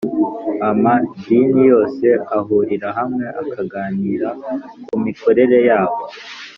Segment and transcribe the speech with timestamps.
[0.69, 0.93] Ama
[1.25, 2.07] dini yose
[2.37, 4.29] ahurira hamwe akaganira
[4.87, 5.99] kumikorere yabo